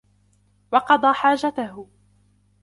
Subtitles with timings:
[0.71, 1.87] وَقَضَى حَاجَتَهُ